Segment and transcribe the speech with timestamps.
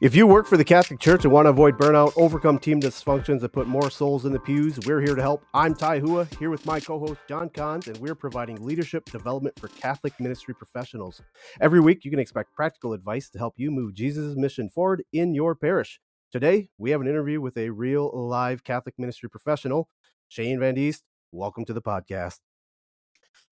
[0.00, 3.40] If you work for the Catholic Church and want to avoid burnout, overcome team dysfunctions,
[3.40, 5.44] and put more souls in the pews, we're here to help.
[5.54, 9.58] I'm Ty Hua, here with my co host John Kahns, and we're providing leadership development
[9.58, 11.20] for Catholic ministry professionals.
[11.60, 15.34] Every week, you can expect practical advice to help you move Jesus' mission forward in
[15.34, 15.98] your parish.
[16.30, 19.88] Today, we have an interview with a real live Catholic ministry professional,
[20.28, 21.02] Shane Vandiest.
[21.32, 22.38] Welcome to the podcast.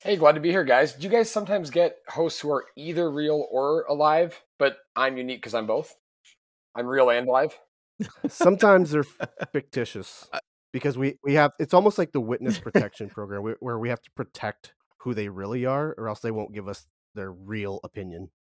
[0.01, 0.93] Hey, glad to be here, guys.
[0.93, 4.41] Do you guys sometimes get hosts who are either real or alive?
[4.61, 5.97] But I'm unique because I'm both.
[6.77, 7.59] I'm real and live.
[8.29, 9.05] Sometimes they're
[9.53, 10.39] fictitious uh,
[10.73, 14.11] because we we have it's almost like the witness protection program where we have to
[14.13, 18.31] protect who they really are, or else they won't give us their real opinion.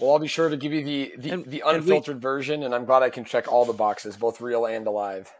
[0.00, 2.62] Well, I'll be sure to give you the the, and, the unfiltered and we, version,
[2.62, 5.30] and I'm glad I can check all the boxes, both real and alive.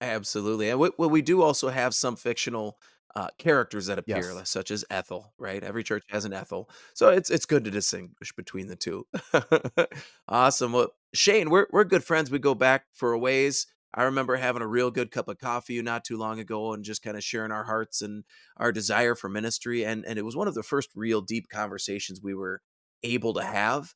[0.00, 2.78] Absolutely, and we, well, we do also have some fictional
[3.16, 4.50] uh, characters that appear, Yes.
[4.50, 5.34] such as Ethel.
[5.38, 9.06] Right, every church has an Ethel, so it's it's good to distinguish between the two.
[10.28, 10.72] awesome.
[10.72, 12.30] Well, Shane, we're we're good friends.
[12.30, 13.66] We go back for a ways.
[13.94, 17.02] I remember having a real good cup of coffee not too long ago and just
[17.02, 18.24] kind of sharing our hearts and
[18.58, 19.84] our desire for ministry.
[19.84, 22.60] And and it was one of the first real deep conversations we were
[23.02, 23.94] able to have.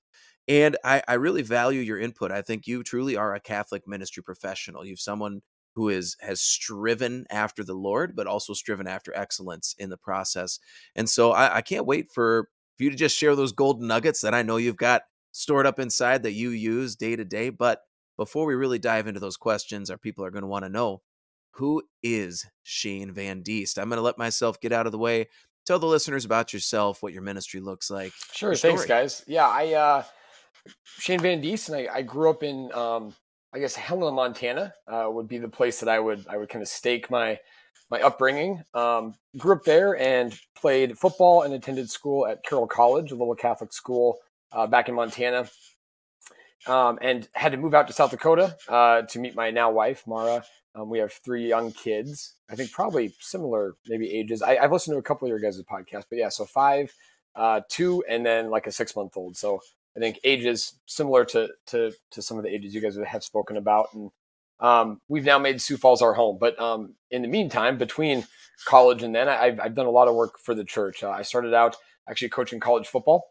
[0.48, 2.32] And I, I really value your input.
[2.32, 4.84] I think you truly are a Catholic ministry professional.
[4.86, 5.42] You've someone
[5.74, 10.58] who is has striven after the Lord, but also striven after excellence in the process.
[10.94, 14.20] And so I, I can't wait for, for you to just share those golden nuggets
[14.20, 17.50] that I know you've got stored up inside that you use day to day.
[17.50, 17.82] But
[18.16, 21.02] before we really dive into those questions, our people are going to want to know
[21.52, 23.78] who is Shane Vandiest?
[23.78, 25.28] I'm going to let myself get out of the way.
[25.66, 28.12] Tell the listeners about yourself, what your ministry looks like.
[28.32, 28.54] Sure.
[28.54, 29.24] Thanks, guys.
[29.26, 30.02] Yeah, I, uh,
[30.98, 33.14] Shane Vandiest, and I, I grew up in um,
[33.52, 36.62] I guess Helena, Montana, uh, would be the place that I would I would kind
[36.62, 37.38] of stake my
[37.90, 38.62] my upbringing.
[38.74, 43.34] Um, grew up there and played football and attended school at Carroll College, a little
[43.34, 44.18] Catholic school
[44.52, 45.48] uh, back in Montana.
[46.66, 50.06] Um, and had to move out to South Dakota uh, to meet my now wife,
[50.06, 50.44] Mara.
[50.74, 52.34] Um, we have three young kids.
[52.50, 54.42] I think probably similar, maybe ages.
[54.42, 56.92] I, have listened to a couple of your guys' podcasts, but yeah, so five,
[57.34, 59.36] uh, two, and then like a six month old.
[59.36, 59.60] So
[59.96, 63.56] I think ages similar to to to some of the ages you guys have spoken
[63.56, 64.10] about, and
[64.60, 66.38] um, we've now made Sioux Falls our home.
[66.38, 68.26] But um, in the meantime, between
[68.66, 71.02] college and then, I've, I've done a lot of work for the church.
[71.02, 71.76] Uh, I started out
[72.08, 73.24] actually coaching college football,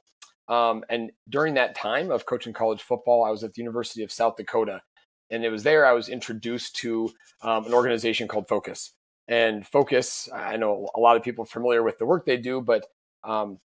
[0.47, 4.11] um, and during that time of coaching college football, I was at the University of
[4.11, 4.81] South Dakota,
[5.29, 8.91] and it was there I was introduced to um, an organization called Focus.
[9.27, 12.87] And Focus, I know a lot of people familiar with the work they do, but
[13.23, 13.59] um,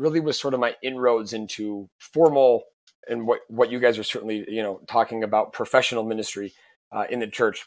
[0.00, 2.64] really was sort of my inroads into formal
[3.06, 6.52] and what what you guys are certainly you know talking about professional ministry
[6.90, 7.66] uh, in the church.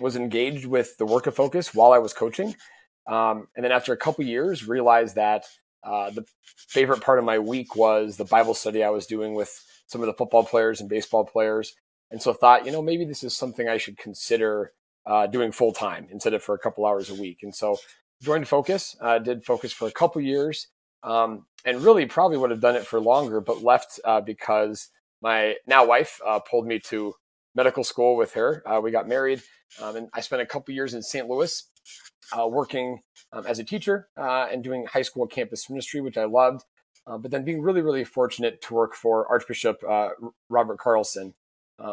[0.00, 2.56] Was engaged with the work of focus while I was coaching,
[3.06, 5.44] um, and then after a couple years realized that
[5.84, 6.24] uh, the
[6.56, 10.06] favorite part of my week was the Bible study I was doing with some of
[10.06, 11.74] the football players and baseball players,
[12.10, 14.72] and so thought you know maybe this is something I should consider
[15.04, 17.76] uh, doing full time instead of for a couple hours a week, and so
[18.22, 20.68] joined Focus, uh, did Focus for a couple years,
[21.02, 24.88] um, and really probably would have done it for longer, but left uh, because
[25.20, 27.14] my now wife uh, pulled me to
[27.54, 28.62] medical school with her.
[28.66, 29.42] Uh, we got married,
[29.80, 31.28] um, and I spent a couple years in St.
[31.28, 31.62] Louis
[32.36, 33.00] uh, working
[33.32, 36.64] um, as a teacher uh, and doing high school campus ministry, which I loved.
[37.06, 39.82] Uh, but then being really, really fortunate to work for Archbishop
[40.48, 41.34] Robert Carlson,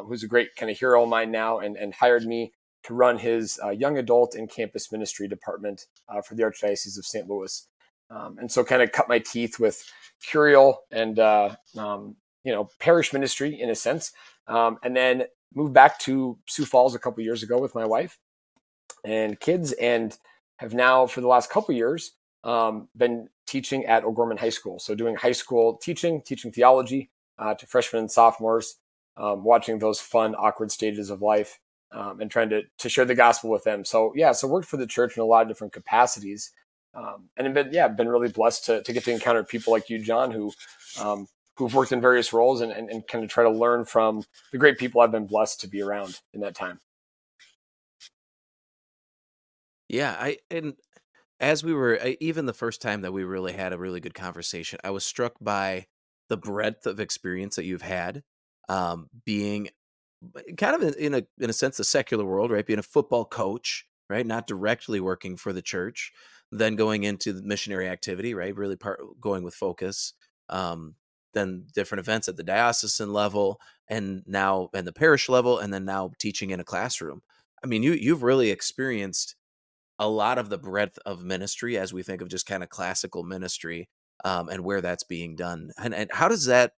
[0.05, 2.53] who's a great kind of hero of mine now, and, and hired me
[2.83, 5.87] to run his young adult and campus ministry department
[6.23, 7.27] for the Archdiocese of St.
[7.27, 7.67] Louis.
[8.11, 9.83] Um, and so kind of cut my teeth with
[10.21, 14.11] curial and uh, um, you know parish ministry in a sense,
[14.47, 18.17] um, and then moved back to Sioux Falls a couple years ago with my wife
[19.03, 20.17] and kids, and
[20.57, 24.79] have now for the last couple years um, been teaching at O'Gorman High School.
[24.79, 28.75] So doing high school teaching, teaching theology uh, to freshmen and sophomores,
[29.17, 31.59] um, watching those fun, awkward stages of life.
[31.91, 33.83] Um, and trying to, to share the gospel with them.
[33.83, 36.51] So yeah, so worked for the church in a lot of different capacities
[36.99, 39.99] um, and been yeah been really blessed to, to get to encounter people like you
[39.99, 40.51] john who
[40.99, 44.23] um, who've worked in various roles and, and, and kind of try to learn from
[44.51, 46.79] the great people i've been blessed to be around in that time.
[49.87, 50.73] Yeah i and
[51.39, 54.79] as we were even the first time that we really had a really good conversation
[54.83, 55.87] i was struck by
[56.27, 58.23] the breadth of experience that you've had
[58.69, 59.69] um, being
[60.57, 62.65] kind of in a in a sense the secular world right?
[62.65, 64.25] Being a football coach right?
[64.25, 66.11] Not directly working for the church
[66.51, 68.55] then going into the missionary activity, right?
[68.55, 70.13] Really part going with focus.
[70.49, 70.95] Um,
[71.33, 75.85] then different events at the diocesan level, and now and the parish level, and then
[75.85, 77.21] now teaching in a classroom.
[77.63, 79.35] I mean, you you've really experienced
[79.99, 83.21] a lot of the breadth of ministry as we think of just kind of classical
[83.23, 83.89] ministry
[84.23, 85.71] um, and where that's being done.
[85.77, 86.71] And, and how does that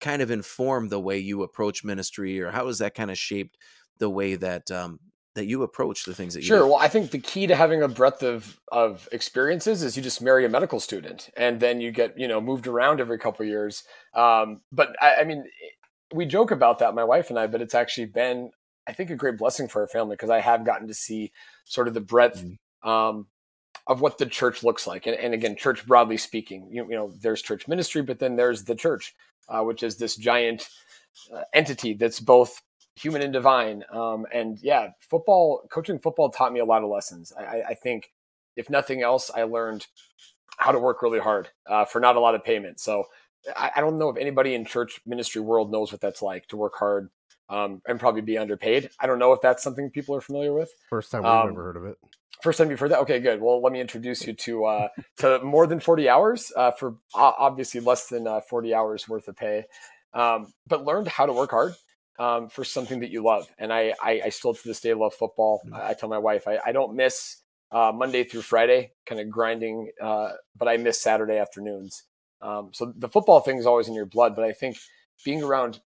[0.00, 3.58] kind of inform the way you approach ministry, or how has that kind of shaped
[3.98, 5.00] the way that um,
[5.34, 7.82] that you approach the things that you sure well i think the key to having
[7.82, 11.90] a breadth of of experiences is you just marry a medical student and then you
[11.90, 13.84] get you know moved around every couple years.
[14.14, 15.44] Um, but I, I, mean
[16.12, 18.50] we joke about that my wife and i but it's actually been
[18.86, 21.32] i think a great blessing for our family because i have gotten to see
[21.64, 22.88] sort of the breadth mm-hmm.
[22.88, 23.26] um,
[23.86, 25.06] of what the church looks like.
[25.06, 28.64] And, and again church broadly speaking you, you, know there's church ministry but then there's
[28.64, 29.14] the church
[29.48, 30.68] uh, which is this giant
[31.34, 32.62] uh, entity that's both
[32.96, 33.84] human and divine.
[33.92, 37.32] Um, and yeah, football coaching football taught me a lot of lessons.
[37.38, 38.12] I, I think
[38.56, 39.86] if nothing else, I learned
[40.56, 42.78] how to work really hard uh, for not a lot of payment.
[42.78, 43.04] So
[43.56, 46.56] I, I, don't know if anybody in church ministry world knows what that's like to
[46.56, 47.10] work hard
[47.48, 48.90] um, and probably be underpaid.
[49.00, 50.70] I don't know if that's something people are familiar with.
[50.88, 51.98] First time we've um, ever heard of it.
[52.42, 53.00] First time you've heard that?
[53.00, 53.40] Okay, good.
[53.40, 54.88] Well, let me introduce you to uh,
[55.18, 59.36] to more than forty hours uh, for obviously less than uh, forty hours worth of
[59.36, 59.64] pay,
[60.12, 61.74] um, but learned how to work hard
[62.18, 63.46] um, for something that you love.
[63.58, 65.62] And I, I, I, still to this day love football.
[65.64, 65.74] Mm-hmm.
[65.74, 67.38] I, I, tell my wife I, I don't miss
[67.72, 72.04] uh, Monday through Friday, kind of grinding, uh, but I miss Saturday afternoons.
[72.40, 74.36] Um, so the football thing is always in your blood.
[74.36, 74.76] But I think
[75.24, 75.80] being around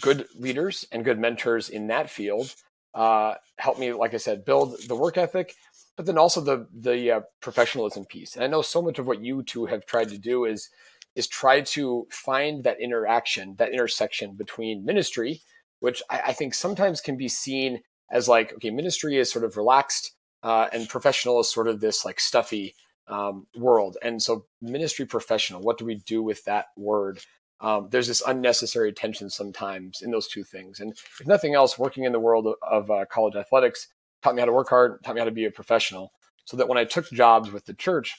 [0.00, 2.54] good leaders and good mentors in that field
[2.94, 5.54] uh, helped me, like I said, build the work ethic,
[5.96, 8.36] but then also the the uh, professionalism piece.
[8.36, 10.70] And I know so much of what you two have tried to do is
[11.14, 15.40] is try to find that interaction, that intersection between ministry,
[15.80, 19.56] which I, I think sometimes can be seen as like, okay, ministry is sort of
[19.56, 20.12] relaxed
[20.42, 22.74] uh, and professional is sort of this like stuffy
[23.08, 23.96] um, world.
[24.02, 27.20] And so, ministry professional, what do we do with that word?
[27.60, 30.80] Um, there's this unnecessary tension sometimes in those two things.
[30.80, 33.88] And if nothing else, working in the world of, of uh, college athletics
[34.22, 36.12] taught me how to work hard, taught me how to be a professional.
[36.46, 38.14] So that when I took jobs with the church,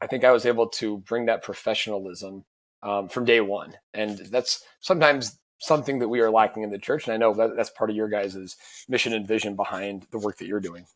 [0.00, 2.44] I think I was able to bring that professionalism
[2.82, 7.06] um, from day one, and that's sometimes something that we are lacking in the church.
[7.06, 8.56] And I know that that's part of your guys'
[8.88, 10.86] mission and vision behind the work that you're doing.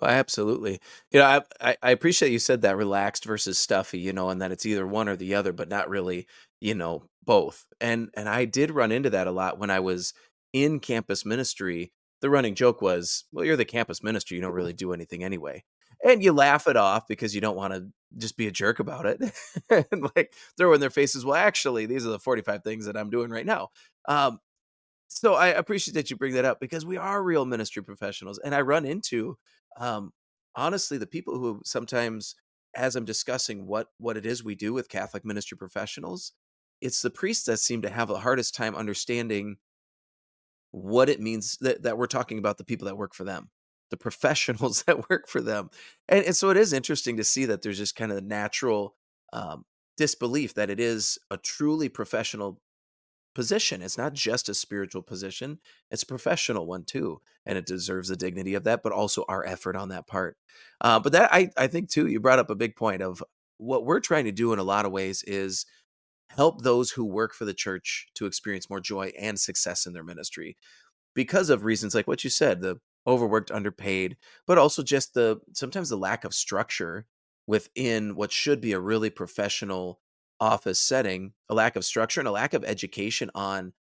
[0.00, 0.80] Well, absolutely.
[1.12, 4.50] You know, I, I appreciate you said that relaxed versus stuffy, you know, and that
[4.50, 6.26] it's either one or the other, but not really,
[6.60, 7.66] you know, both.
[7.80, 10.12] And and I did run into that a lot when I was
[10.52, 11.92] in campus ministry.
[12.22, 15.62] The running joke was, well, you're the campus ministry, you don't really do anything anyway
[16.04, 17.86] and you laugh it off because you don't want to
[18.16, 19.20] just be a jerk about it
[19.70, 23.10] and like throw in their faces well actually these are the 45 things that i'm
[23.10, 23.70] doing right now.
[24.06, 24.38] Um,
[25.08, 28.54] so i appreciate that you bring that up because we are real ministry professionals and
[28.54, 29.36] i run into
[29.78, 30.12] um,
[30.56, 32.34] honestly the people who sometimes
[32.74, 36.32] as i'm discussing what what it is we do with catholic ministry professionals
[36.80, 39.56] it's the priests that seem to have the hardest time understanding
[40.72, 43.50] what it means that, that we're talking about the people that work for them
[43.94, 45.70] the professionals that work for them.
[46.08, 48.96] And, and so it is interesting to see that there's just kind of natural
[49.32, 49.64] um,
[49.96, 52.60] disbelief that it is a truly professional
[53.34, 53.82] position.
[53.82, 55.58] It's not just a spiritual position,
[55.90, 57.20] it's a professional one too.
[57.46, 60.36] And it deserves the dignity of that, but also our effort on that part.
[60.80, 63.22] Uh, but that, I, I think too, you brought up a big point of
[63.58, 65.66] what we're trying to do in a lot of ways is
[66.30, 70.02] help those who work for the church to experience more joy and success in their
[70.02, 70.56] ministry
[71.14, 75.88] because of reasons like what you said the overworked, underpaid, but also just the sometimes
[75.88, 77.06] the lack of structure
[77.46, 80.00] within what should be a really professional
[80.40, 83.72] office setting, a lack of structure and a lack of education on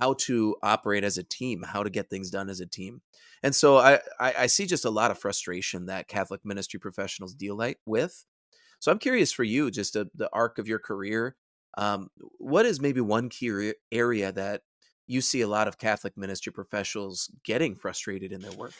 [0.00, 3.02] how to operate as a team, how to get things done as a team.
[3.42, 7.34] And so I, I, I see just a lot of frustration that Catholic ministry professionals
[7.34, 8.24] deal like, with.
[8.78, 11.36] So I'm curious for you, just a, the arc of your career.
[11.76, 12.08] Um,
[12.38, 14.62] what is maybe one key area that
[15.08, 18.72] you see a lot of Catholic ministry professionals getting frustrated in their work.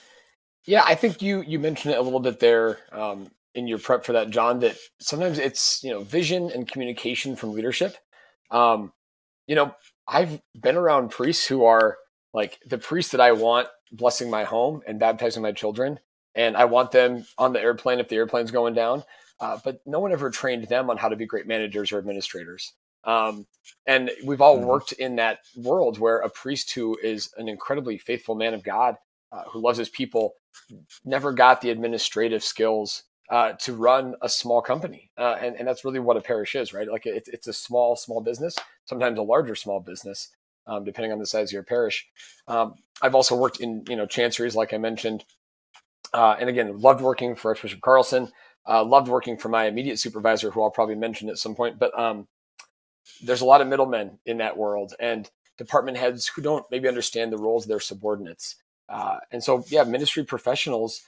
[0.65, 4.05] Yeah, I think you you mentioned it a little bit there um, in your prep
[4.05, 4.61] for that, John.
[4.61, 7.97] That sometimes it's you know vision and communication from leadership.
[8.51, 8.93] Um,
[9.47, 9.75] you know,
[10.07, 11.97] I've been around priests who are
[12.35, 15.99] like the priest that I want blessing my home and baptizing my children,
[16.35, 19.03] and I want them on the airplane if the airplane's going down.
[19.41, 22.75] Uh, but no one ever trained them on how to be great managers or administrators.
[23.05, 23.47] Um,
[23.87, 24.67] and we've all mm-hmm.
[24.67, 28.97] worked in that world where a priest who is an incredibly faithful man of God,
[29.33, 30.35] uh, who loves his people,
[31.05, 35.11] never got the administrative skills uh, to run a small company.
[35.19, 36.91] Uh, and, and that's really what a parish is, right?
[36.91, 40.31] Like it's, it's a small, small business, sometimes a larger small business,
[40.67, 42.07] um, depending on the size of your parish.
[42.47, 45.25] Um, I've also worked in, you know, chanceries, like I mentioned.
[46.15, 48.31] Uh, and again, loved working for Archbishop Carlson.
[48.67, 51.79] Uh, loved working for my immediate supervisor, who I'll probably mention at some point.
[51.79, 52.29] But um,
[53.23, 57.33] there's a lot of middlemen in that world and department heads who don't maybe understand
[57.33, 58.57] the roles of their subordinates.
[58.89, 61.03] Uh, and so, yeah, ministry professionals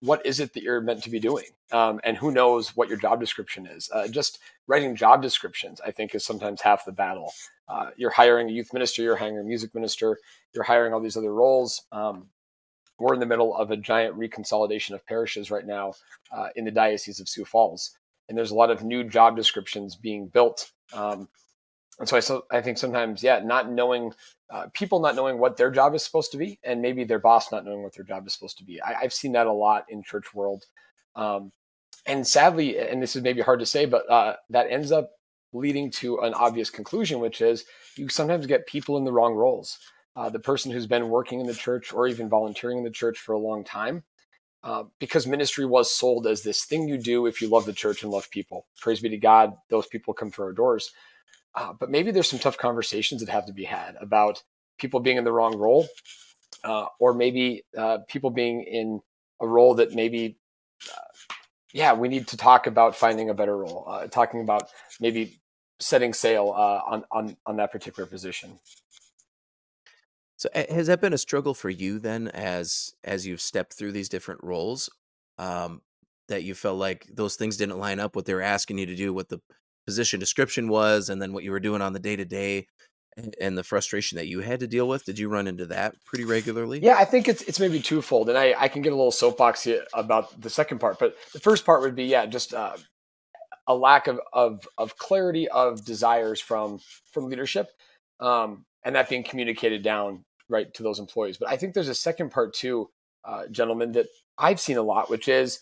[0.00, 1.44] what is it that you're meant to be doing?
[1.72, 3.90] Um, and who knows what your job description is?
[3.92, 7.32] Uh, just writing job descriptions i think is sometimes half the battle.
[7.68, 10.18] Uh, you're hiring a youth minister you're hiring a music minister
[10.54, 11.82] you're hiring all these other roles.
[11.92, 12.28] Um,
[12.98, 15.92] we're in the middle of a giant reconsolidation of parishes right now
[16.32, 17.96] uh, in the diocese of sioux falls.
[18.28, 21.28] And there's a lot of new job descriptions being built um,
[21.98, 24.12] and so I, so I think sometimes yeah not knowing
[24.50, 27.50] uh, people not knowing what their job is supposed to be, and maybe their boss
[27.50, 28.80] not knowing what their job is supposed to be.
[28.80, 30.64] I, have seen that a lot in church world,
[31.16, 31.52] um,
[32.06, 35.10] and sadly, and this is maybe hard to say, but uh, that ends up
[35.52, 37.64] leading to an obvious conclusion, which is
[37.96, 39.78] you sometimes get people in the wrong roles.
[40.14, 43.18] Uh, the person who's been working in the church or even volunteering in the church
[43.18, 44.02] for a long time,
[44.66, 48.02] uh, because ministry was sold as this thing you do if you love the church
[48.02, 48.66] and love people.
[48.80, 50.90] Praise be to God, those people come through our doors.
[51.54, 54.42] Uh, but maybe there's some tough conversations that have to be had about
[54.78, 55.86] people being in the wrong role,
[56.64, 59.00] uh, or maybe uh, people being in
[59.40, 60.36] a role that maybe,
[60.90, 61.00] uh,
[61.72, 64.68] yeah, we need to talk about finding a better role, talking about
[65.00, 65.38] maybe
[65.78, 68.58] setting sail on on on that particular position.
[70.36, 74.08] So has that been a struggle for you then, as as you've stepped through these
[74.08, 74.90] different roles?
[75.38, 75.82] Um,
[76.28, 78.96] that you felt like those things didn't line up what they were asking you to
[78.96, 79.40] do, what the
[79.86, 82.66] position description was and then what you were doing on the day to day
[83.40, 86.24] and the frustration that you had to deal with did you run into that pretty
[86.24, 89.12] regularly yeah i think it's it's maybe twofold and i i can get a little
[89.12, 92.76] soapboxy about the second part but the first part would be yeah just uh,
[93.68, 96.78] a lack of of of clarity of desires from
[97.10, 97.70] from leadership
[98.20, 101.94] um, and that being communicated down right to those employees but i think there's a
[101.94, 102.88] second part too
[103.24, 104.06] uh, gentlemen that
[104.38, 105.60] i've seen a lot which is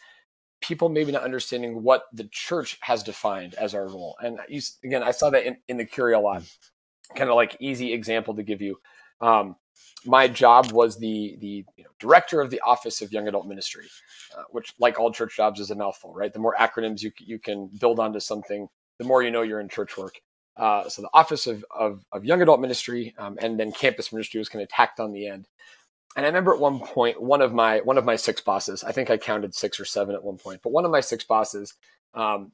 [0.65, 4.17] people maybe not understanding what the church has defined as our role.
[4.23, 6.43] And you, again, I saw that in, in the Curia a lot.
[7.15, 8.81] Kind of like easy example to give you.
[9.21, 9.57] Um,
[10.07, 13.87] my job was the the you know, director of the Office of Young Adult Ministry,
[14.37, 16.33] uh, which, like all church jobs, is a mouthful, right?
[16.33, 18.67] The more acronyms you you can build onto something,
[18.99, 20.15] the more you know you're in church work.
[20.57, 24.39] Uh, so the Office of, of, of Young Adult Ministry um, and then Campus Ministry
[24.39, 25.49] was kind of tacked on the end.
[26.17, 28.93] And I remember at one point, one of my one of my six bosses, I
[28.93, 31.75] think I counted six or seven at one point, but one of my six bosses
[32.15, 32.53] um,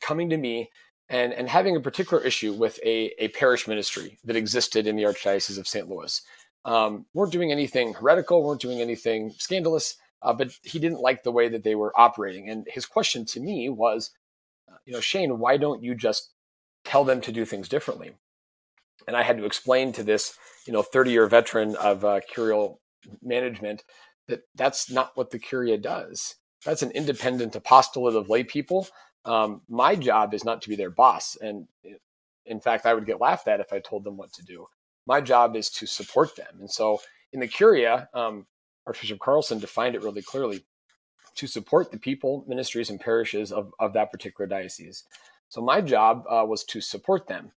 [0.00, 0.70] coming to me
[1.08, 5.02] and and having a particular issue with a, a parish ministry that existed in the
[5.04, 5.88] Archdiocese of St.
[5.88, 6.22] Louis.
[6.64, 11.32] Um, weren't doing anything heretical, weren't doing anything scandalous, uh, but he didn't like the
[11.32, 12.50] way that they were operating.
[12.50, 14.10] And his question to me was,
[14.70, 16.32] uh, you know, Shane, why don't you just
[16.88, 18.14] tell them to do things differently?
[19.08, 22.80] and I had to explain to this, you know, 30 year veteran of uh, curial
[23.22, 23.82] management
[24.28, 26.36] that that's not what the curia does.
[26.64, 28.86] That's an independent apostolate of lay people.
[29.24, 31.36] Um, my job is not to be their boss.
[31.40, 31.66] And
[32.44, 34.66] in fact, I would get laughed at if I told them what to do.
[35.06, 36.58] My job is to support them.
[36.60, 37.00] And so
[37.32, 38.46] in the curia, um,
[38.86, 40.66] Archbishop Carlson defined it really clearly
[41.36, 45.04] to support the people, ministries, and parishes of, of that particular diocese.
[45.48, 47.52] So my job uh, was to support them.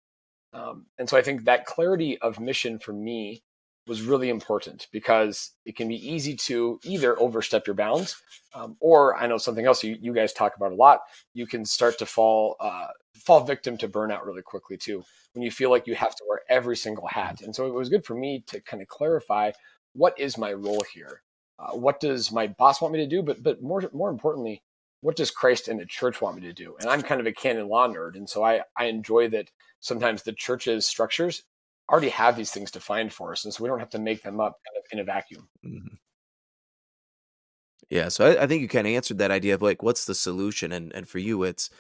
[0.53, 3.43] Um, and so I think that clarity of mission for me
[3.87, 8.23] was really important because it can be easy to either overstep your bounds,
[8.55, 11.01] um, or I know something else you, you, guys talk about a lot.
[11.35, 15.51] You can start to fall uh, fall victim to burnout really quickly too when you
[15.51, 17.41] feel like you have to wear every single hat.
[17.43, 19.53] And so it was good for me to kind of clarify
[19.93, 21.23] what is my role here.
[21.59, 23.23] Uh, what does my boss want me to do?
[23.23, 24.63] But but more more importantly,
[25.01, 26.77] what does Christ and the church want me to do?
[26.81, 30.23] And I'm kind of a canon law nerd, and so I I enjoy that sometimes
[30.23, 31.43] the church's structures
[31.91, 34.41] already have these things defined for us, and so we don't have to make them
[34.41, 35.49] up kind of in a vacuum.
[35.65, 35.95] Mm-hmm.
[37.89, 40.15] Yeah, so I, I, think you kind of answered that idea of like, what's the
[40.15, 40.71] solution?
[40.71, 41.71] And and for you, it's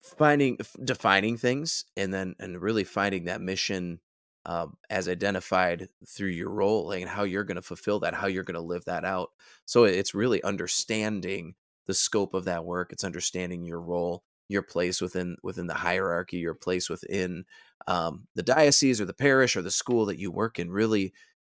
[0.00, 4.00] finding defining things, and then and really finding that mission
[4.46, 8.44] um, as identified through your role, and how you're going to fulfill that, how you're
[8.44, 9.30] going to live that out.
[9.64, 11.54] So it's really understanding
[11.88, 12.92] the scope of that work.
[12.92, 17.44] It's understanding your role your place within within the hierarchy, your place within
[17.86, 20.70] um, the diocese or the parish or the school that you work in.
[20.70, 21.12] Really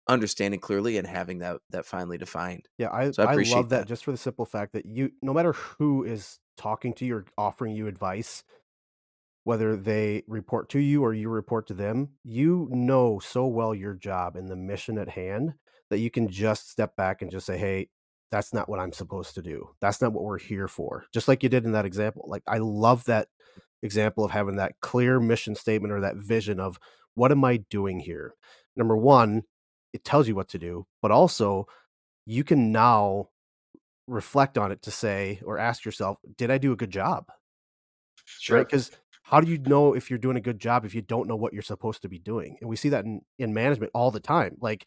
[0.08, 2.68] understanding clearly and having that that finally defined.
[2.78, 5.12] Yeah, I so I, I love that, that just for the simple fact that you,
[5.22, 8.42] no matter who is talking to you or offering you advice,
[9.44, 13.94] whether they report to you or you report to them, you know so well your
[13.94, 15.54] job and the mission at hand
[15.90, 17.90] that you can just step back and just say, "Hey,
[18.30, 19.68] that's not what I'm supposed to do.
[19.80, 21.04] That's not what we're here for.
[21.12, 22.24] Just like you did in that example.
[22.26, 23.28] Like I love that
[23.82, 26.78] example of having that clear mission statement or that vision of
[27.14, 28.34] what am I doing here?
[28.76, 29.42] Number one,
[29.92, 31.66] it tells you what to do, but also
[32.26, 33.28] you can now
[34.06, 37.26] reflect on it to say or ask yourself, did I do a good job?
[38.24, 38.58] Sure.
[38.58, 38.66] Right?
[38.66, 38.90] Because
[39.22, 41.52] how do you know if you're doing a good job if you don't know what
[41.52, 42.58] you're supposed to be doing?
[42.60, 44.56] And we see that in, in management all the time.
[44.60, 44.86] Like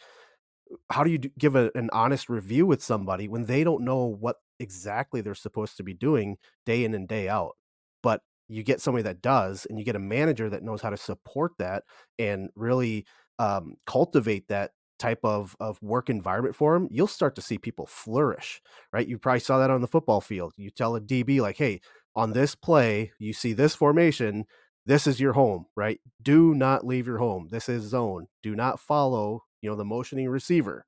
[0.90, 4.06] how do you do, give a, an honest review with somebody when they don't know
[4.06, 7.56] what exactly they're supposed to be doing day in and day out?
[8.04, 10.98] But you get somebody that does and you get a manager that knows how to
[10.98, 11.84] support that
[12.18, 13.06] and really
[13.40, 17.86] um, cultivate that type of of work environment for them you'll start to see people
[17.86, 19.08] flourish right?
[19.08, 20.54] You probably saw that on the football field.
[20.58, 21.82] You tell a db like hey
[22.16, 24.46] on this play you see this formation
[24.88, 26.00] this is your home right?
[26.22, 27.50] Do not leave your home.
[27.52, 28.28] This is zone.
[28.42, 30.86] Do not follow you know the motioning receiver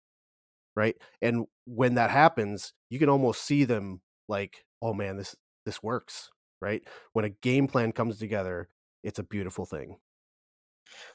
[0.76, 0.96] right?
[1.22, 5.36] And when that happens you can almost see them like oh man this
[5.66, 6.30] this works
[6.62, 6.84] right?
[7.14, 8.70] When a game plan comes together
[9.04, 9.98] it's a beautiful thing.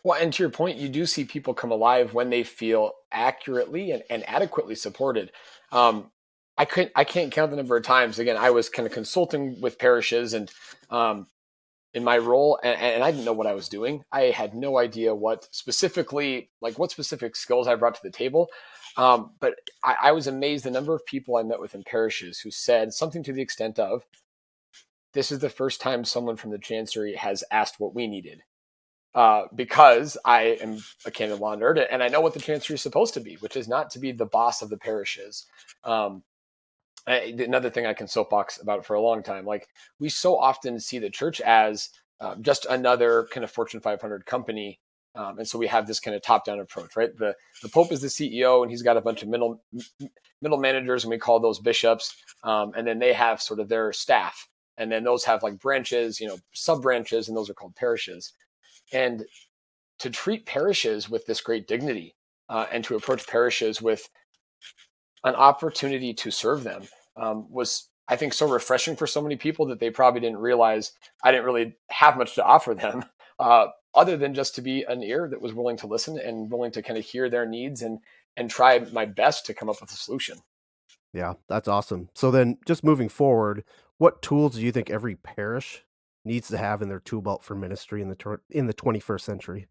[0.02, 3.90] Well and to your point you do see people come alive when they feel accurately
[3.90, 5.32] and, and adequately supported.
[5.72, 6.10] Um,
[6.56, 9.60] i couldn't i can't count the number of times again i was kind of consulting
[9.60, 10.52] with parishes and
[10.90, 11.26] um,
[11.94, 14.04] in my role and, and, I didn't know what I was doing.
[14.12, 18.50] I had no idea what specifically, like what specific skills I brought to the table.
[18.96, 22.40] Um, but I, I, was amazed the number of people I met with in parishes
[22.40, 24.04] who said something to the extent of,
[25.14, 28.42] "This is the first time someone from the chancery has asked what we needed."
[29.14, 32.82] Uh, because I am a canon law nerd and I know what the chancery is
[32.82, 35.46] supposed to be, which is not to be the boss of the parishes.
[35.84, 36.24] Um,
[37.06, 39.44] another thing I can soapbox about for a long time.
[39.44, 39.68] Like
[39.98, 44.80] we so often see the church as uh, just another kind of Fortune 500 company,
[45.16, 47.16] um, and so we have this kind of top-down approach, right?
[47.16, 49.62] The the Pope is the CEO, and he's got a bunch of middle
[50.42, 53.92] middle managers, and we call those bishops, um, and then they have sort of their
[53.92, 57.76] staff, and then those have like branches, you know, sub branches, and those are called
[57.76, 58.32] parishes.
[58.92, 59.24] And
[60.00, 62.14] to treat parishes with this great dignity,
[62.48, 64.08] uh, and to approach parishes with
[65.24, 66.82] an opportunity to serve them
[67.16, 70.92] um, was I think so refreshing for so many people that they probably didn't realize
[71.22, 73.04] I didn't really have much to offer them,
[73.38, 76.72] uh, other than just to be an ear that was willing to listen and willing
[76.72, 78.00] to kind of hear their needs and
[78.36, 80.38] and try my best to come up with a solution.
[81.12, 82.08] Yeah, that's awesome.
[82.14, 83.64] So then, just moving forward,
[83.98, 85.84] what tools do you think every parish
[86.24, 89.68] needs to have in their tool belt for ministry in the in the 21st century?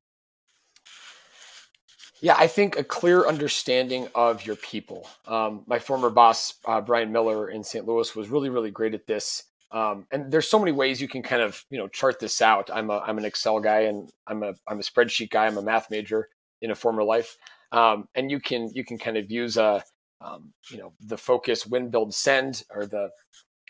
[2.23, 5.09] Yeah, I think a clear understanding of your people.
[5.27, 7.85] Um, my former boss, uh, Brian Miller in St.
[7.85, 9.43] Louis, was really, really great at this.
[9.73, 12.69] Um, and there's so many ways you can kind of, you know, chart this out.
[12.73, 15.47] I'm a, I'm an Excel guy and I'm a, I'm a spreadsheet guy.
[15.47, 16.29] I'm a math major
[16.61, 17.35] in a former life.
[17.73, 19.83] Um, and you can, you can kind of use a,
[20.21, 23.09] um, you know, the focus, win, build, send, or the,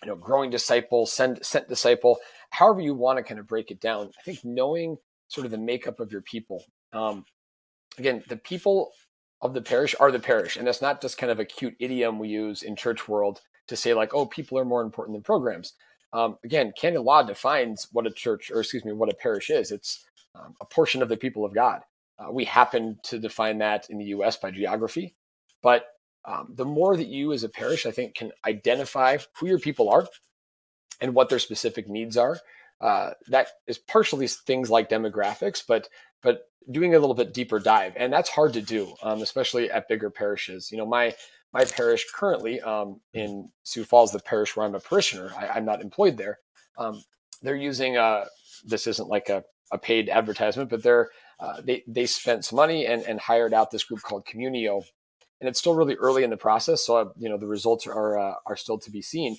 [0.03, 2.19] you know, growing disciple, send, sent disciple,
[2.51, 4.11] however you want to kind of break it down.
[4.19, 6.63] I think knowing sort of the makeup of your people.
[7.97, 8.91] Again, the people
[9.41, 10.57] of the parish are the parish.
[10.57, 13.75] And that's not just kind of a cute idiom we use in church world to
[13.75, 15.73] say, like, oh, people are more important than programs.
[16.13, 19.71] Um, again, canon law defines what a church, or excuse me, what a parish is.
[19.71, 21.81] It's um, a portion of the people of God.
[22.17, 25.15] Uh, we happen to define that in the US by geography.
[25.61, 25.87] But
[26.25, 29.89] um, the more that you as a parish, I think, can identify who your people
[29.89, 30.07] are
[31.01, 32.39] and what their specific needs are,
[32.79, 35.89] uh, that is partially things like demographics, but
[36.23, 39.87] but doing a little bit deeper dive, and that's hard to do, um, especially at
[39.87, 40.71] bigger parishes.
[40.71, 41.13] You know, my
[41.53, 45.65] my parish currently um, in Sioux Falls, the parish where I'm a parishioner, I, am
[45.65, 46.39] not employed there.
[46.79, 47.03] Um,
[47.43, 48.25] they're using a, uh,
[48.65, 51.09] this isn't like a, a paid advertisement, but they're
[51.39, 54.83] uh, they they spent some money and and hired out this group called Communio,
[55.39, 56.85] and it's still really early in the process.
[56.85, 59.37] So uh, you know the results are uh, are still to be seen,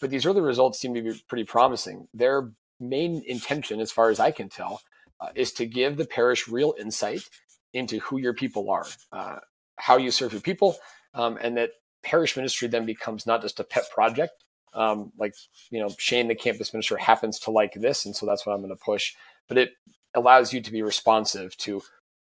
[0.00, 2.08] but these early results seem to be pretty promising.
[2.14, 4.80] Their main intention, as far as I can tell,
[5.20, 7.28] uh, is to give the parish real insight
[7.74, 9.36] into who your people are, uh,
[9.76, 10.76] how you serve your people,
[11.14, 11.70] um, and that
[12.02, 14.44] parish ministry then becomes not just a pet project.
[14.74, 15.34] Um, like,
[15.70, 18.60] you know, Shane, the campus minister, happens to like this, and so that's what I'm
[18.60, 19.14] going to push.
[19.48, 19.72] But it
[20.14, 21.82] allows you to be responsive to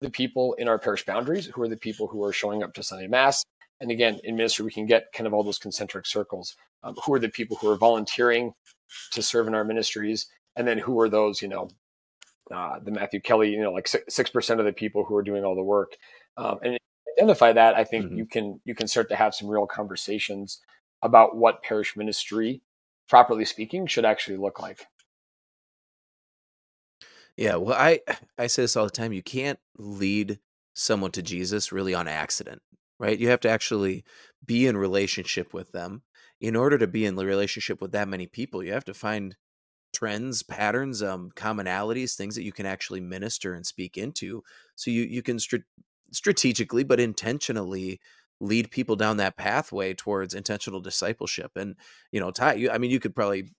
[0.01, 2.83] the people in our parish boundaries, who are the people who are showing up to
[2.83, 3.43] Sunday Mass.
[3.79, 6.55] And again, in ministry, we can get kind of all those concentric circles.
[6.83, 8.53] Um, who are the people who are volunteering
[9.11, 10.27] to serve in our ministries?
[10.55, 11.69] And then who are those, you know,
[12.53, 15.43] uh, the Matthew Kelly, you know, like six percent of the people who are doing
[15.43, 15.95] all the work,
[16.37, 16.77] um, and
[17.17, 18.17] identify that, I think mm-hmm.
[18.17, 20.59] you can you can start to have some real conversations
[21.01, 22.61] about what parish ministry,
[23.09, 24.85] properly speaking, should actually look like.
[27.37, 28.01] Yeah, well, I
[28.37, 29.13] I say this all the time.
[29.13, 30.39] You can't lead
[30.73, 32.61] someone to Jesus really on accident,
[32.99, 33.17] right?
[33.17, 34.03] You have to actually
[34.45, 36.03] be in relationship with them.
[36.39, 39.35] In order to be in the relationship with that many people, you have to find
[40.01, 44.43] trends, patterns, um, commonalities, things that you can actually minister and speak into.
[44.75, 45.37] So you you can
[46.11, 47.99] strategically but intentionally
[48.39, 51.51] lead people down that pathway towards intentional discipleship.
[51.55, 51.75] And
[52.11, 53.51] you know, Ty, you, I mean, you could probably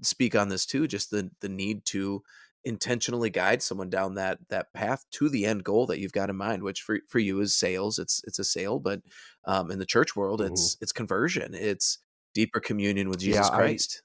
[0.00, 0.86] speak on this too.
[0.86, 2.22] Just the the need to
[2.64, 6.36] intentionally guide someone down that that path to the end goal that you've got in
[6.36, 9.00] mind which for, for you is sales it's it's a sale but
[9.46, 10.52] um, in the church world mm-hmm.
[10.52, 12.00] it's it's conversion it's
[12.34, 14.02] deeper communion with jesus yeah, christ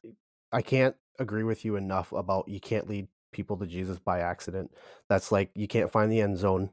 [0.54, 4.20] I, I can't agree with you enough about you can't lead people to jesus by
[4.20, 4.72] accident.
[5.10, 6.72] That's like you can't find the end zone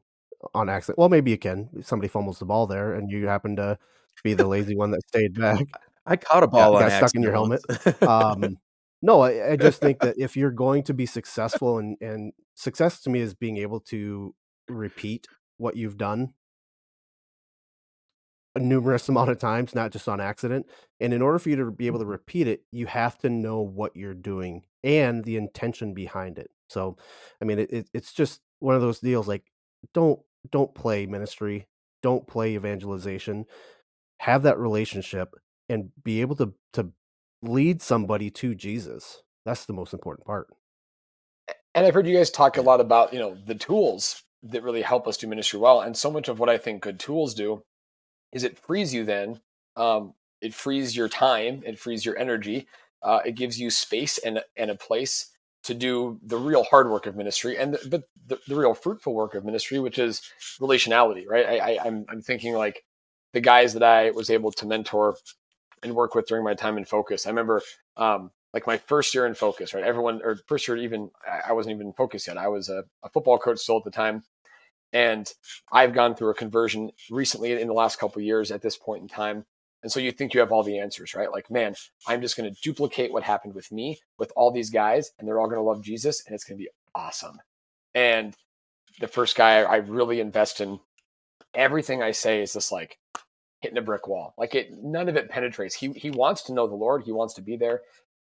[0.54, 0.98] on accident.
[0.98, 3.78] Well maybe you can somebody fumbles the ball there and you happen to
[4.22, 5.66] be the lazy one that stayed back.
[6.06, 7.62] I caught a ball yeah, got stuck in your helmet.
[8.02, 8.58] um,
[9.02, 13.00] no, I, I just think that if you're going to be successful and and success
[13.02, 14.34] to me is being able to
[14.68, 15.26] repeat
[15.58, 16.34] what you've done
[18.54, 20.66] a numerous amount of times, not just on accident.
[21.00, 23.60] And in order for you to be able to repeat it, you have to know
[23.60, 26.50] what you're doing and the intention behind it.
[26.68, 26.96] So,
[27.40, 29.28] I mean, it, it, it's just one of those deals.
[29.28, 29.44] Like,
[29.94, 31.66] don't don't play ministry,
[32.02, 33.46] don't play evangelization.
[34.20, 35.34] Have that relationship
[35.68, 36.90] and be able to to
[37.42, 39.22] lead somebody to Jesus.
[39.44, 40.48] That's the most important part.
[41.74, 44.82] And I've heard you guys talk a lot about, you know, the tools that really
[44.82, 45.80] help us do ministry well.
[45.80, 47.62] And so much of what I think good tools do
[48.32, 49.40] is it frees you then.
[49.76, 52.66] Um, it frees your time, it frees your energy,
[53.02, 55.30] uh, it gives you space and, and a place
[55.64, 59.14] to do the real hard work of ministry and the, but the, the real fruitful
[59.14, 60.20] work of ministry, which is
[60.60, 61.46] relationality, right?
[61.46, 62.84] I, I, I'm, I'm thinking like
[63.32, 65.16] the guys that I was able to mentor
[65.82, 67.26] and work with during my time in focus.
[67.26, 67.62] I remember
[67.96, 69.84] um, like my first year in focus, right?
[69.84, 71.10] Everyone, or first year, even
[71.46, 72.36] I wasn't even in focus yet.
[72.36, 74.22] I was a, a, football coach still at the time.
[74.92, 75.30] And
[75.72, 79.08] I've gone through a conversion recently in the last couple years at this point in
[79.08, 79.44] time.
[79.82, 81.32] And so you think you have all the answers, right?
[81.32, 81.74] Like, man,
[82.06, 85.40] I'm just going to duplicate what happened with me with all these guys, and they're
[85.40, 87.40] all going to love Jesus, and it's going to be awesome.
[87.94, 88.36] And
[89.00, 90.78] the first guy I really invest in,
[91.54, 92.98] everything I say is just like,
[93.62, 94.34] hitting a brick wall.
[94.36, 95.74] Like it, none of it penetrates.
[95.74, 97.04] He he wants to know the Lord.
[97.04, 97.82] He wants to be there.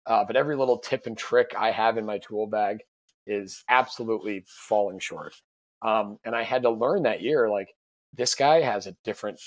[0.07, 2.83] Uh, but every little tip and trick I have in my tool bag
[3.27, 5.35] is absolutely falling short.
[5.81, 7.69] Um, and I had to learn that year, like
[8.13, 9.39] this guy has a different.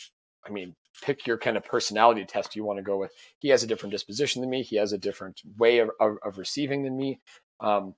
[0.46, 3.12] I mean, pick your kind of personality test you want to go with.
[3.38, 4.62] He has a different disposition than me.
[4.62, 7.20] He has a different way of, of, of receiving than me.
[7.60, 7.94] Um,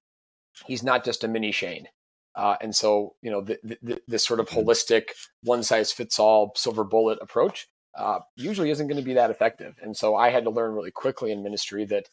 [0.67, 1.87] he's not just a mini Shane.
[2.35, 4.69] Uh, and so, you know, the, the, this sort of mm-hmm.
[4.69, 5.11] holistic,
[5.43, 9.77] one size fits all silver bullet approach uh, usually isn't going to be that effective.
[9.83, 12.09] And so I had to learn really quickly in ministry that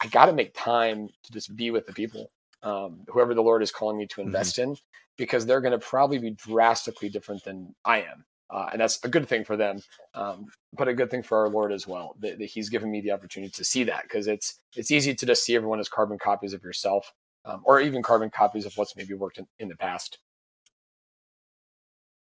[0.00, 2.30] I got to make time to just be with the people,
[2.64, 4.28] um, whoever the Lord is calling me to mm-hmm.
[4.28, 4.70] invest mm-hmm.
[4.70, 4.76] in,
[5.16, 8.24] because they're going to probably be drastically different than I am.
[8.50, 9.80] Uh, and that's a good thing for them,
[10.14, 12.14] um, but a good thing for our Lord as well.
[12.20, 15.26] That, that He's given me the opportunity to see that because it's it's easy to
[15.26, 17.12] just see everyone as carbon copies of yourself,
[17.46, 20.18] um, or even carbon copies of what's maybe worked in, in the past.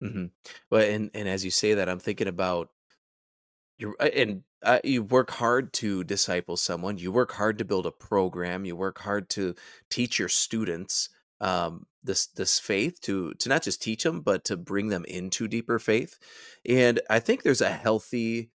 [0.03, 0.25] Mm-hmm.
[0.69, 2.69] Well, and and as you say that, I'm thinking about
[3.79, 6.97] you uh, and uh, you work hard to disciple someone.
[6.97, 8.65] You work hard to build a program.
[8.65, 9.55] You work hard to
[9.89, 11.09] teach your students
[11.41, 15.47] um, this this faith to to not just teach them, but to bring them into
[15.47, 16.19] deeper faith.
[16.67, 18.51] And I think there's a healthy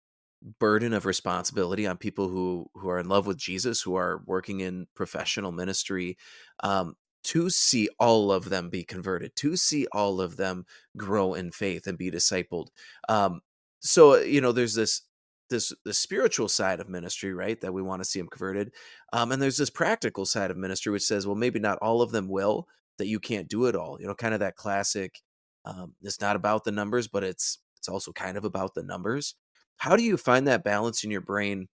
[0.58, 4.60] burden of responsibility on people who who are in love with Jesus, who are working
[4.60, 6.16] in professional ministry,
[6.62, 10.64] um, to see all of them be converted, to see all of them
[10.96, 12.68] grow in faith and be discipled.
[13.08, 13.42] Um,
[13.80, 15.02] so you know, there's this
[15.50, 17.60] this the spiritual side of ministry, right?
[17.60, 18.72] That we want to see them converted,
[19.12, 22.12] um, and there's this practical side of ministry which says, well, maybe not all of
[22.12, 22.66] them will.
[22.98, 23.98] That you can't do it all.
[24.00, 25.20] You know, kind of that classic.
[25.64, 29.34] Um, it's not about the numbers, but it's it's also kind of about the numbers.
[29.78, 31.68] How do you find that balance in your brain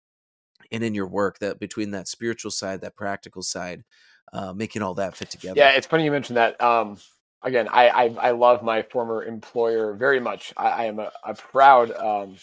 [0.73, 3.85] and in your work that between that spiritual side, that practical side,
[4.33, 5.55] uh, making all that fit together?
[5.57, 6.61] Yeah, it's funny you mentioned that.
[6.61, 6.97] Um,
[7.43, 10.53] again, I, I, I love my former employer very much.
[10.57, 12.37] I, I am a, a proud, um,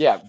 [0.00, 0.20] yeah,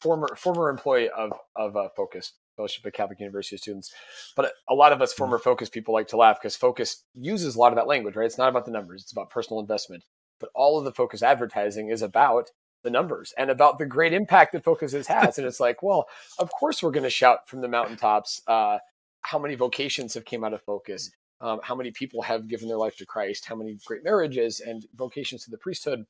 [0.00, 3.90] former former employee of of uh, Focus Fellowship of Catholic University students.
[4.36, 5.18] But a lot of us mm-hmm.
[5.18, 8.26] former Focus people like to laugh because Focus uses a lot of that language, right?
[8.26, 10.04] It's not about the numbers; it's about personal investment.
[10.38, 12.50] But all of the Focus advertising is about
[12.84, 15.38] the numbers and about the great impact that Focus has.
[15.38, 16.06] and it's like, well,
[16.38, 18.78] of course we're going to shout from the mountaintops uh,
[19.22, 22.76] how many vocations have came out of Focus, um, how many people have given their
[22.76, 26.04] life to Christ, how many great marriages and vocations to the priesthood.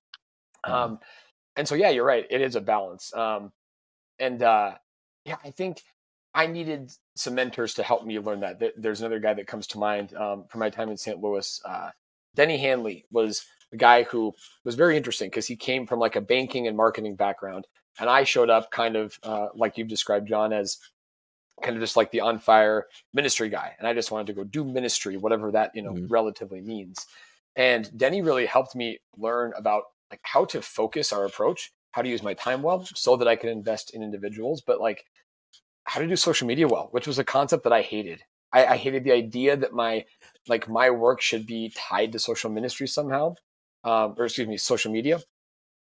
[0.66, 0.94] Mm-hmm.
[1.58, 2.24] And so, yeah, you're right.
[2.30, 3.12] It is a balance.
[3.14, 3.52] Um,
[4.20, 4.74] and uh,
[5.24, 5.82] yeah, I think
[6.32, 8.62] I needed some mentors to help me learn that.
[8.76, 11.20] There's another guy that comes to mind um, from my time in St.
[11.20, 11.60] Louis.
[11.64, 11.90] Uh,
[12.36, 14.32] Denny Handley was a guy who
[14.64, 17.66] was very interesting because he came from like a banking and marketing background.
[17.98, 20.78] And I showed up kind of uh, like you've described, John, as
[21.60, 23.74] kind of just like the on fire ministry guy.
[23.80, 26.06] And I just wanted to go do ministry, whatever that, you know, mm-hmm.
[26.06, 27.04] relatively means.
[27.56, 32.08] And Denny really helped me learn about like how to focus our approach, how to
[32.08, 35.04] use my time well so that I can invest in individuals, but like
[35.84, 38.22] how to do social media well, which was a concept that I hated.
[38.52, 40.04] I, I hated the idea that my
[40.48, 43.34] like my work should be tied to social ministry somehow,
[43.84, 45.20] um, or excuse me, social media.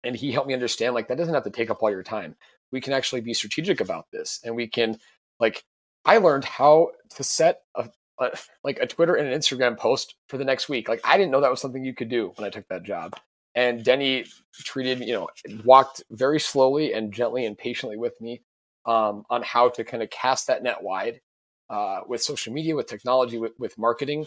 [0.04, 2.36] And he helped me understand like that doesn't have to take up all your time.
[2.71, 4.97] We can actually be strategic about this, and we can
[5.39, 5.63] like
[6.06, 8.32] I learned how to set a, a,
[8.63, 10.89] like a Twitter and an Instagram post for the next week.
[10.89, 13.15] Like I didn't know that was something you could do when I took that job.
[13.56, 15.30] And Denny treated, you know,
[15.63, 18.42] walked very slowly and gently and patiently with me
[18.86, 21.22] um, on how to kind of cast that net wide
[21.70, 24.26] uh, with social media, with technology, with, with marketing.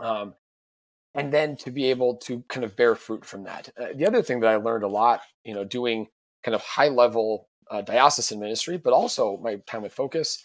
[0.00, 0.34] Um,
[1.14, 3.68] and then to be able to kind of bear fruit from that.
[3.78, 6.06] Uh, the other thing that I learned a lot, you know, doing
[6.42, 10.42] kind of high level uh, diocesan ministry, but also my time with Focus,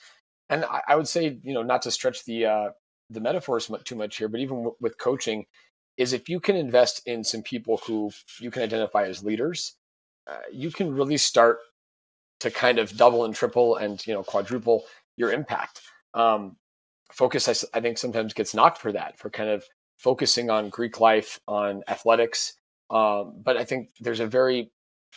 [0.50, 2.70] and I, I would say, you know, not to stretch the uh,
[3.10, 5.46] the metaphors too much here, but even w- with coaching,
[5.98, 9.74] is if you can invest in some people who you can identify as leaders,
[10.28, 11.60] uh, you can really start
[12.40, 15.82] to kind of double and triple and you know quadruple your impact.
[16.14, 16.58] Um,
[17.12, 19.64] focus, I, I think, sometimes gets knocked for that, for kind of
[19.98, 22.54] focusing on Greek life, on athletics.
[22.90, 24.72] Um, but I think there's a very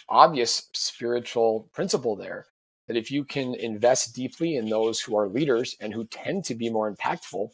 [0.08, 2.46] obvious spiritual principle there
[2.88, 6.54] that if you can invest deeply in those who are leaders and who tend to
[6.54, 7.50] be more impactful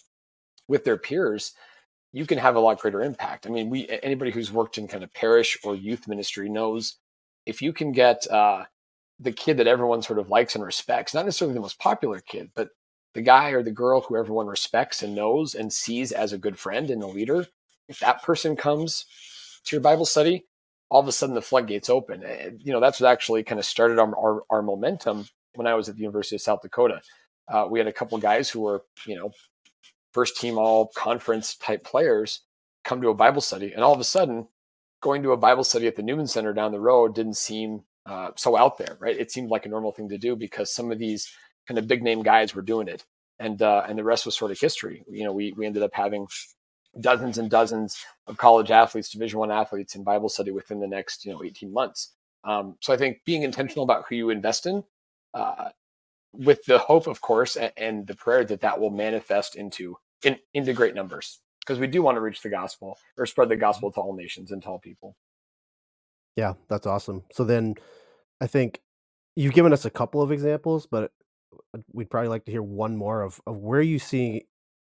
[0.69, 1.53] with their peers,
[2.17, 3.47] you can have a lot greater impact.
[3.47, 6.97] I mean, we anybody who's worked in kind of parish or youth ministry knows
[7.45, 8.65] if you can get uh,
[9.21, 12.51] the kid that everyone sort of likes and respects, not necessarily the most popular kid,
[12.55, 12.71] but
[13.13, 16.59] the guy or the girl who everyone respects and knows and sees as a good
[16.59, 17.47] friend and a leader,
[17.87, 19.05] if that person comes
[19.67, 20.47] to your Bible study,
[20.89, 22.23] all of a sudden the floodgates open.
[22.63, 25.91] You know, that's what actually kind of started our, our, our momentum when I was
[25.91, 27.03] at the University of South Dakota.
[27.47, 29.33] Uh, we had a couple guys who were, you know,
[30.17, 32.41] first team all conference type players
[32.85, 33.75] come to a Bible study.
[33.75, 34.49] And all of a sudden,
[35.03, 38.31] going to a Bible study at the Newman Center down the road didn't seem uh,
[38.35, 39.15] so out there, right?
[39.15, 41.31] It seemed like a normal thing to do because some of these
[41.69, 43.05] kind of big name guys were doing it.
[43.39, 45.05] And, uh, and the rest was sort of history.
[45.07, 46.27] You know, we, we ended up having
[46.99, 51.27] dozens and dozens of college athletes, Division One athletes in Bible study within the next
[51.27, 52.15] you know 18 months.
[52.43, 54.83] Um, so I think being intentional about who you invest in,
[55.35, 55.69] uh,
[56.33, 60.39] with the hope, of course, and, and, the prayer that that will manifest into in,
[60.55, 63.93] into great numbers, because we do want to reach the gospel or spread the gospel
[63.93, 65.17] to all nations and to all people.
[66.37, 67.25] Yeah, that's awesome.
[67.33, 67.75] So then,
[68.41, 68.81] I think
[69.35, 71.11] you've given us a couple of examples, but
[71.93, 74.47] we'd probably like to hear one more of, of where you see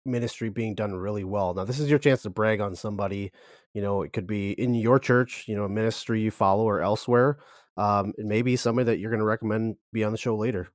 [0.04, 1.54] ministry being done really well.
[1.54, 3.32] Now, this is your chance to brag on somebody.
[3.74, 6.80] You know, it could be in your church, you know, a ministry you follow or
[6.80, 7.38] elsewhere.
[7.76, 10.68] Um, and maybe somebody that you're going to recommend be on the show later.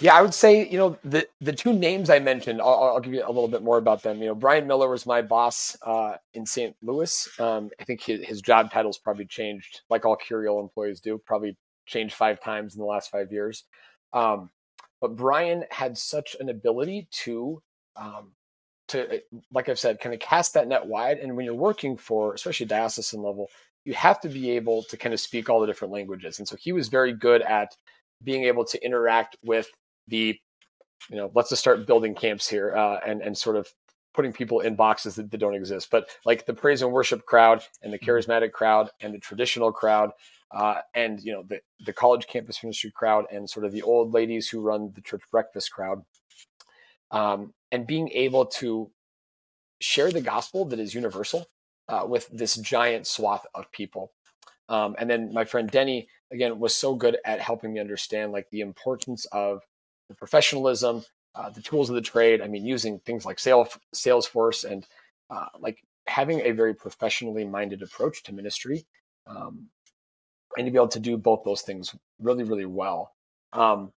[0.00, 2.60] Yeah, I would say you know the the two names I mentioned.
[2.62, 4.20] I'll, I'll give you a little bit more about them.
[4.20, 6.74] You know, Brian Miller was my boss uh, in St.
[6.82, 7.28] Louis.
[7.38, 11.18] Um, I think his, his job title's probably changed, like all Curial employees do.
[11.18, 13.64] Probably changed five times in the last five years.
[14.14, 14.50] Um,
[15.02, 17.62] but Brian had such an ability to,
[17.96, 18.32] um,
[18.88, 19.18] to eh,
[19.52, 21.18] like I've said, kind of cast that net wide.
[21.18, 23.48] And when you're working for, especially diocesan level,
[23.84, 26.38] you have to be able to kind of speak all the different languages.
[26.38, 27.74] And so he was very good at
[28.22, 29.68] being able to interact with
[30.10, 30.38] the,
[31.08, 33.72] you know, let's just start building camps here uh, and and sort of
[34.12, 35.88] putting people in boxes that, that, don't exist.
[35.90, 38.10] But like the praise and worship crowd and the mm-hmm.
[38.10, 40.10] charismatic crowd and the traditional crowd
[40.52, 44.12] uh, and you know the the college campus ministry crowd and sort of the old
[44.12, 46.02] ladies who run the church breakfast crowd,
[47.10, 48.90] um, and being able to
[49.80, 51.46] share the gospel that is universal
[51.88, 54.12] uh, with this giant swath of people.
[54.68, 58.48] Um, and then my friend Denny again was so good at helping me understand like
[58.50, 59.62] the importance of
[60.10, 61.04] the professionalism,
[61.36, 62.42] uh, the tools of the trade.
[62.42, 64.86] I mean, using things like sales, Salesforce and
[65.30, 68.84] uh, like having a very professionally minded approach to ministry
[69.28, 69.68] um,
[70.56, 73.12] and to be able to do both those things really, really well.
[73.52, 73.92] Um,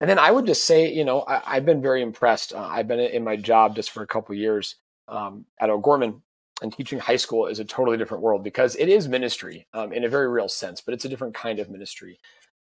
[0.00, 2.52] and then I would just say, you know, I, have been very impressed.
[2.52, 4.74] Uh, I've been in my job just for a couple years
[5.06, 6.20] um, at O'Gorman,
[6.62, 10.04] and teaching high school is a totally different world because it is ministry um, in
[10.04, 12.18] a very real sense, but it's a different kind of ministry.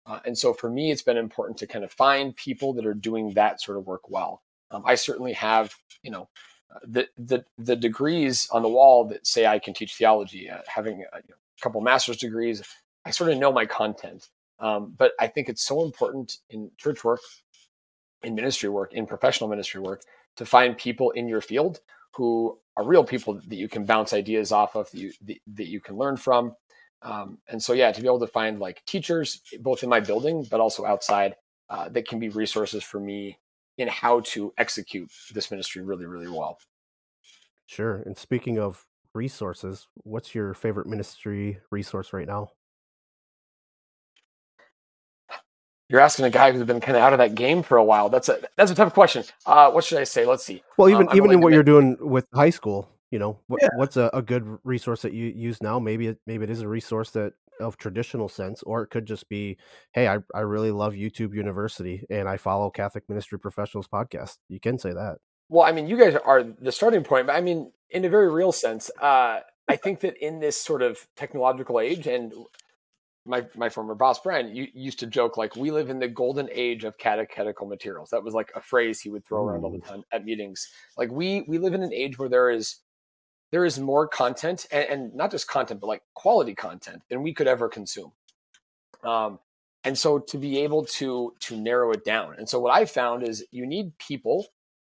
[0.08, 2.94] Uh, and so for me, it's been important to kind of find people that are
[2.94, 4.42] doing that sort of work well.
[4.72, 6.30] Um, I certainly have, you know,
[6.74, 10.60] uh, the, the the degrees on the wall that say I can teach theology, uh,
[10.68, 12.64] having uh, you know, a couple master's degrees.
[13.06, 14.30] I sort of know my content.
[14.60, 17.20] Um, but I think it's so important in church work,
[18.24, 20.02] in ministry work, in professional ministry work,
[20.38, 21.80] to find people in your field
[22.16, 25.80] who are real people that you can bounce ideas off of, that you, that you
[25.80, 26.56] can learn from.
[27.02, 30.46] Um, and so, yeah, to be able to find like teachers, both in my building,
[30.50, 31.36] but also outside,
[31.70, 33.38] uh, that can be resources for me
[33.78, 36.58] in how to execute this ministry really, really well.
[37.68, 37.98] Sure.
[38.06, 42.50] And speaking of resources, what's your favorite ministry resource right now?
[45.90, 48.10] you're asking a guy who's been kind of out of that game for a while.
[48.10, 49.24] That's a that's a tough question.
[49.46, 50.26] Uh, what should I say?
[50.26, 50.62] Let's see.
[50.78, 53.70] Well, even um, even in what you're doing with high school, you know, what, yeah.
[53.76, 55.80] what's a, a, good resource that you use now?
[55.80, 59.28] Maybe it maybe it is a resource that of traditional sense, or it could just
[59.30, 59.58] be,
[59.94, 64.38] hey, I, I really love YouTube University and I follow Catholic Ministry Professionals podcast.
[64.50, 65.18] You can say that.
[65.50, 68.30] Well, I mean, you guys are the starting point, but I mean, in a very
[68.30, 72.34] real sense, uh, I think that in this sort of technological age, and
[73.26, 76.50] my my former boss Brian you, used to joke like we live in the golden
[76.52, 78.10] age of catechetical materials.
[78.10, 80.70] That was like a phrase he would throw around all the time at meetings.
[80.98, 82.78] Like we we live in an age where there is
[83.52, 87.34] there is more content and, and not just content but like quality content than we
[87.34, 88.12] could ever consume.
[89.04, 89.40] Um,
[89.84, 92.36] and so to be able to to narrow it down.
[92.38, 94.48] And so what I found is you need people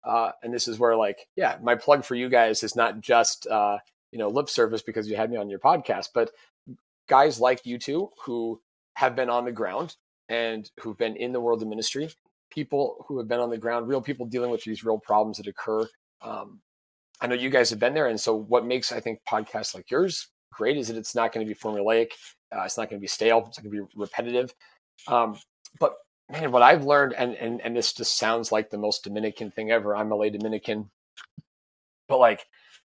[0.05, 3.47] uh, and this is where like yeah my plug for you guys is not just
[3.47, 3.77] uh,
[4.11, 6.31] you know lip service because you had me on your podcast but
[7.09, 8.61] guys like you two who
[8.95, 9.95] have been on the ground
[10.29, 12.09] and who've been in the world of ministry
[12.49, 15.47] people who have been on the ground real people dealing with these real problems that
[15.47, 15.87] occur
[16.21, 16.61] um,
[17.25, 19.89] i know you guys have been there and so what makes i think podcasts like
[19.89, 22.07] yours great is that it's not going to be formulaic
[22.55, 24.53] uh, it's not going to be stale it's not going to be repetitive
[25.07, 25.37] um,
[25.79, 25.95] but
[26.29, 29.71] man, what I've learned, and, and and this just sounds like the most Dominican thing
[29.71, 29.95] ever.
[29.95, 30.89] I'm a lay Dominican,
[32.07, 32.45] but like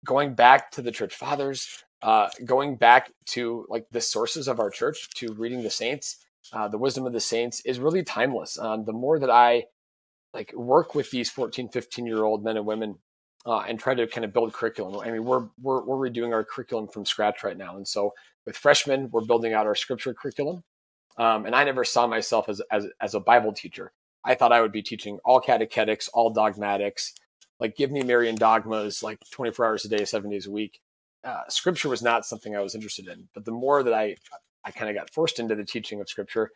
[0.04, 4.70] going back to the church fathers, uh, going back to like the sources of our
[4.70, 8.58] church, to reading the saints, uh, the wisdom of the saints is really timeless.
[8.58, 9.64] Um, the more that I
[10.34, 12.96] like work with these 14, 15 year old men and women
[13.46, 15.00] uh, and try to kind of build curriculum.
[15.00, 17.76] I mean, we're, we're, we're redoing our curriculum from scratch right now.
[17.76, 18.12] And so
[18.46, 20.62] with freshmen, we're building out our scripture curriculum.
[21.16, 23.92] Um, and I never saw myself as, as, as a Bible teacher.
[24.24, 27.14] I thought I would be teaching all catechetics, all dogmatics,
[27.58, 30.80] like give me Marian dogmas, like 24 hours a day, seven days a week.
[31.22, 33.28] Uh, scripture was not something I was interested in.
[33.34, 34.16] But the more that I,
[34.64, 36.50] I kind of got forced into the teaching of scripture,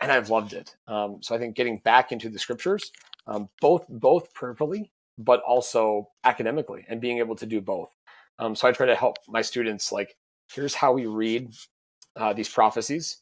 [0.00, 0.76] and I've loved it.
[0.86, 2.90] Um, so I think getting back into the scriptures,
[3.26, 4.90] um, both both prayerfully,
[5.24, 7.90] but also academically, and being able to do both.
[8.38, 10.16] Um, so I try to help my students like,
[10.52, 11.52] here's how we read
[12.16, 13.18] uh, these prophecies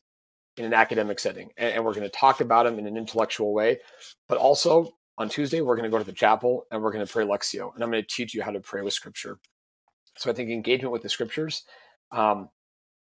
[0.56, 1.50] in an academic setting.
[1.56, 3.80] And, and we're going to talk about them in an intellectual way.
[4.28, 7.12] But also on Tuesday, we're going to go to the chapel and we're going to
[7.12, 9.38] pray Lectio, And I'm going to teach you how to pray with scripture.
[10.16, 11.64] So I think engagement with the scriptures.
[12.12, 12.48] Um,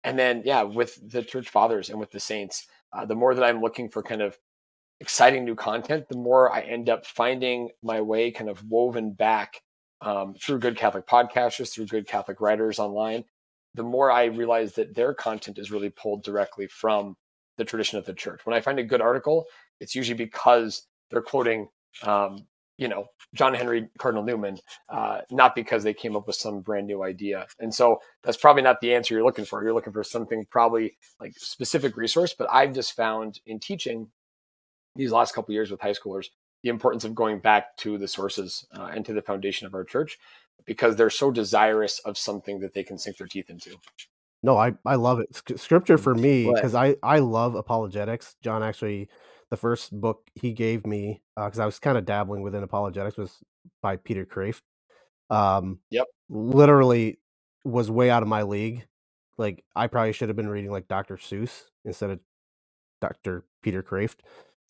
[0.04, 3.44] and then, yeah, with the church fathers and with the saints, uh, the more that
[3.44, 4.38] I'm looking for kind of
[5.02, 9.62] exciting new content, the more I end up finding my way kind of woven back
[10.02, 13.24] um, through good Catholic podcasters, through good Catholic writers online.
[13.76, 17.16] The more I realize that their content is really pulled directly from
[17.58, 18.42] the tradition of the church.
[18.46, 19.46] When I find a good article,
[19.80, 21.68] it's usually because they're quoting,
[22.04, 24.58] um, you know, John Henry Cardinal Newman,
[24.90, 27.46] uh, not because they came up with some brand new idea.
[27.60, 29.62] And so that's probably not the answer you're looking for.
[29.64, 32.34] You're looking for something probably like specific resource.
[32.38, 34.08] But I've just found in teaching
[35.00, 36.28] these last couple years with high schoolers
[36.64, 39.84] the importance of going back to the sources uh, and to the foundation of our
[39.84, 40.18] church
[40.66, 43.72] because they're so desirous of something that they can sink their teeth into.
[44.44, 45.60] No, I I love it.
[45.60, 48.36] Scripture for me because I I love apologetics.
[48.42, 49.10] John actually,
[49.50, 53.18] the first book he gave me because uh, I was kind of dabbling within apologetics
[53.18, 53.38] was
[53.82, 54.62] by Peter Kreeft.
[55.30, 56.08] Um, Yep.
[56.30, 57.20] literally
[57.64, 58.86] was way out of my league.
[59.38, 61.18] Like I probably should have been reading like Dr.
[61.18, 62.20] Seuss instead of
[63.02, 63.46] Dr.
[63.62, 64.18] Peter Kreeft.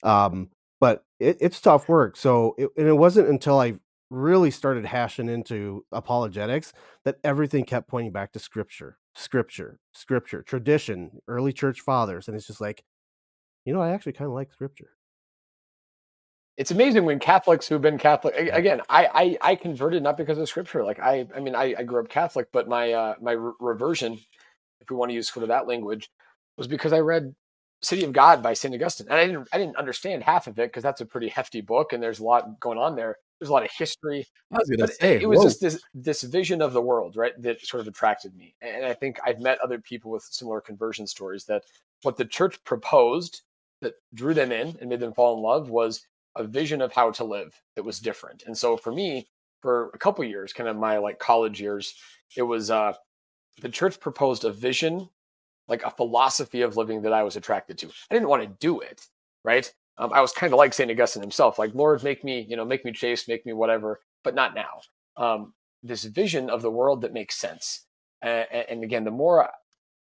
[0.03, 2.15] Um, but it, it's tough work.
[2.17, 3.75] So it, and it wasn't until I
[4.09, 6.73] really started hashing into apologetics
[7.05, 12.47] that everything kept pointing back to scripture scripture, scripture, tradition, early church fathers, and it's
[12.47, 12.83] just like,
[13.65, 14.91] you know, I actually kind of like scripture.
[16.57, 18.81] It's amazing when Catholics who've been Catholic again.
[18.89, 20.83] I I, I converted not because of scripture.
[20.83, 24.13] Like I I mean I, I grew up Catholic, but my uh, my re- reversion,
[24.81, 26.09] if we want to use sort of that language,
[26.57, 27.33] was because I read
[27.81, 30.69] City of God by Saint Augustine, and I didn't I didn't understand half of it
[30.69, 33.53] because that's a pretty hefty book, and there's a lot going on there there's a
[33.53, 34.27] lot of history.
[34.51, 35.45] I was to say, it was whoa.
[35.45, 38.53] just this this vision of the world, right, that sort of attracted me.
[38.61, 41.63] And I think I've met other people with similar conversion stories that
[42.03, 43.41] what the church proposed
[43.81, 47.11] that drew them in and made them fall in love was a vision of how
[47.11, 48.43] to live that was different.
[48.45, 49.27] And so for me,
[49.61, 51.93] for a couple years, kind of my like college years,
[52.35, 52.93] it was uh
[53.61, 55.09] the church proposed a vision,
[55.69, 57.87] like a philosophy of living that I was attracted to.
[57.87, 59.05] I didn't want to do it,
[59.43, 59.71] right?
[59.99, 62.65] um, I was kind of like Saint Augustine himself, like Lord, make me, you know,
[62.65, 64.79] make me chase, make me whatever, but not now.
[65.17, 65.53] Um,
[65.83, 67.85] this vision of the world that makes sense.
[68.21, 69.49] And, and again, the more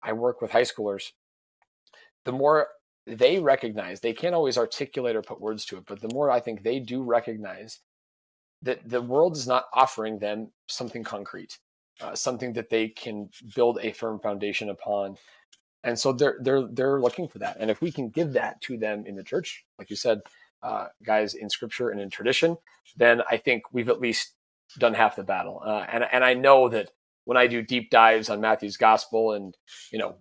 [0.02, 1.12] I work with high schoolers,
[2.24, 2.68] the more
[3.06, 6.40] they recognize they can't always articulate or put words to it, but the more I
[6.40, 7.78] think they do recognize
[8.62, 11.58] that the world is not offering them something concrete,
[12.00, 15.16] uh, something that they can build a firm foundation upon.
[15.84, 17.58] And so they're they're they're looking for that.
[17.60, 20.20] And if we can give that to them in the church, like you said,
[20.62, 22.56] uh, guys in scripture and in tradition,
[22.96, 24.34] then I think we've at least
[24.78, 25.62] done half the battle.
[25.64, 26.90] Uh, and and I know that
[27.24, 29.54] when I do deep dives on Matthew's gospel and
[29.92, 30.16] you know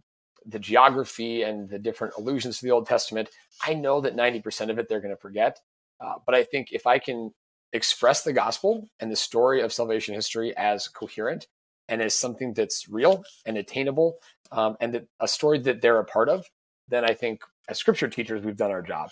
[0.45, 3.29] the geography and the different allusions to the Old Testament,
[3.65, 5.57] I know that 90% of it they're going to forget.
[6.01, 7.31] Uh, but I think if I can
[7.71, 11.47] express the gospel and the story of salvation history as coherent
[11.93, 14.17] and as something that's real and attainable
[14.51, 16.43] um, and that a story that they're a part of,
[16.87, 19.11] then I think as scripture teachers, we've done our job.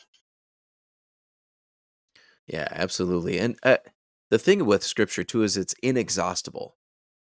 [2.48, 3.38] Yeah, absolutely.
[3.38, 3.78] And uh,
[4.32, 6.76] the thing with scripture too is it's inexhaustible,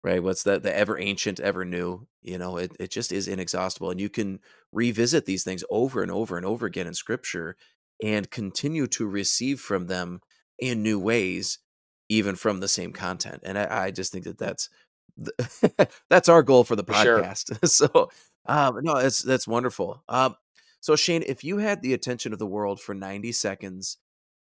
[0.06, 0.24] right?
[0.24, 0.64] What's that?
[0.64, 2.08] The ever ancient, ever new.
[2.22, 3.92] You know, it, it just is inexhaustible.
[3.92, 4.40] And you can
[4.72, 7.58] revisit these things over and over and over again in scripture
[8.02, 10.22] and continue to receive from them
[10.58, 11.60] in new ways,
[12.08, 13.42] even from the same content.
[13.44, 14.70] And I, I just think that that's
[16.10, 17.48] that's our goal for the for podcast.
[17.48, 17.58] Sure.
[17.64, 18.10] so,
[18.46, 20.04] um, no, that's that's wonderful.
[20.10, 20.36] Um,
[20.80, 23.98] so Shane, if you had the attention of the world for ninety seconds,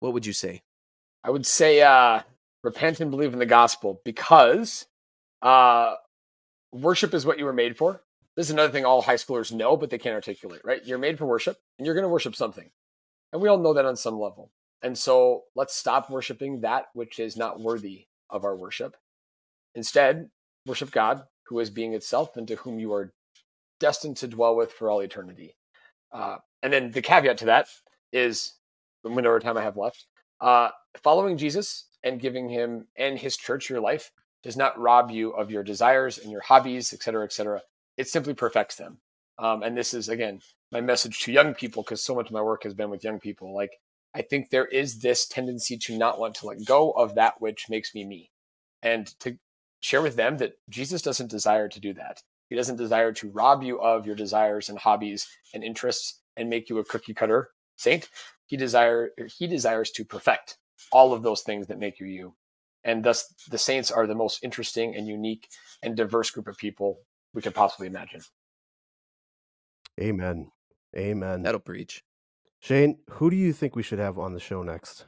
[0.00, 0.62] what would you say?
[1.24, 2.20] I would say uh,
[2.62, 4.86] repent and believe in the gospel because
[5.42, 5.94] uh,
[6.72, 8.02] worship is what you were made for.
[8.36, 10.62] This is another thing all high schoolers know, but they can't articulate.
[10.64, 10.84] Right?
[10.84, 12.70] You're made for worship, and you're going to worship something,
[13.32, 14.50] and we all know that on some level.
[14.82, 18.96] And so let's stop worshiping that which is not worthy of our worship.
[19.74, 20.30] Instead,
[20.68, 23.12] worship God, who is being itself and to whom you are
[23.80, 25.56] destined to dwell with for all eternity.
[26.12, 27.68] Uh, and then the caveat to that
[28.12, 28.54] is
[29.04, 30.06] of time I have left.
[30.40, 30.68] Uh,
[31.02, 34.12] following Jesus and giving him and his church your life
[34.42, 37.62] does not rob you of your desires and your hobbies, et cetera, et cetera.
[37.96, 38.98] It simply perfects them.
[39.38, 40.40] Um, and this is, again,
[40.70, 43.18] my message to young people because so much of my work has been with young
[43.18, 43.54] people.
[43.54, 43.72] Like,
[44.14, 47.66] I think there is this tendency to not want to let go of that which
[47.68, 48.30] makes me me
[48.82, 49.38] and to
[49.80, 52.22] share with them that Jesus doesn't desire to do that.
[52.48, 56.68] He doesn't desire to rob you of your desires and hobbies and interests and make
[56.68, 58.08] you a cookie cutter saint.
[58.46, 60.56] He desire he desires to perfect
[60.90, 62.34] all of those things that make you you.
[62.84, 65.48] And thus the saints are the most interesting and unique
[65.82, 67.00] and diverse group of people
[67.34, 68.22] we could possibly imagine.
[70.00, 70.50] Amen.
[70.96, 71.42] Amen.
[71.42, 72.02] That'll preach.
[72.60, 75.06] Shane, who do you think we should have on the show next?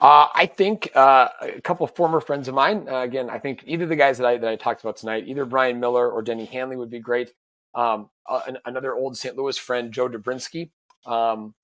[0.00, 2.88] Uh, I think uh, a couple of former friends of mine.
[2.88, 5.44] Uh, again, I think either the guys that I that I talked about tonight, either
[5.44, 7.32] Brian Miller or Denny Handley would be great.
[7.74, 9.36] Um, uh, an, another old St.
[9.36, 10.70] Louis friend, Joe Dobrinsky.
[11.06, 11.54] Um,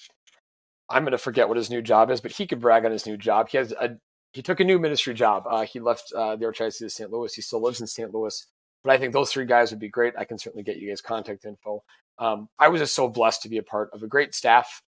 [0.91, 3.07] I'm going to forget what his new job is, but he could brag on his
[3.07, 3.49] new job.
[3.49, 3.97] He has a
[4.33, 5.45] he took a new ministry job.
[5.49, 7.11] Uh, he left uh, the Archdiocese of St.
[7.11, 7.35] Louis.
[7.35, 8.13] He still lives in St.
[8.13, 8.47] Louis,
[8.85, 10.15] but I think those three guys would be great.
[10.19, 11.83] I can certainly get you guys contact info.
[12.19, 14.83] Um, I was just so blessed to be a part of a great staff.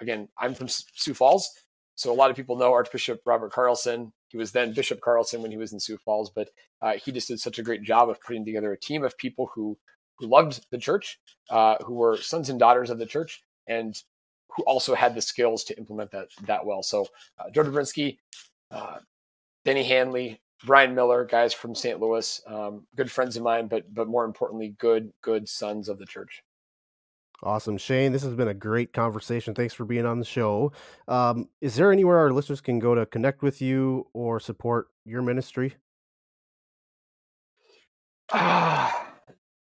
[0.00, 1.50] Again, I'm from Sioux Falls,
[1.96, 4.12] so a lot of people know Archbishop Robert Carlson.
[4.28, 6.50] He was then Bishop Carlson when he was in Sioux Falls, but
[6.82, 9.50] uh, he just did such a great job of putting together a team of people
[9.54, 9.76] who
[10.18, 11.18] who loved the church,
[11.50, 14.02] uh, who were sons and daughters of the church, and
[14.54, 16.82] who also had the skills to implement that that well.
[16.82, 17.06] So
[17.38, 18.18] uh, Joe Dobrinsky,
[18.70, 18.98] uh,
[19.64, 22.00] Denny Handley, Brian Miller, guys from St.
[22.00, 26.06] Louis, um, good friends of mine, but but more importantly, good good sons of the
[26.06, 26.42] church.
[27.42, 28.12] Awesome, Shane.
[28.12, 29.54] This has been a great conversation.
[29.54, 30.72] Thanks for being on the show.
[31.06, 35.22] Um, is there anywhere our listeners can go to connect with you or support your
[35.22, 35.74] ministry?
[38.32, 39.06] Ah,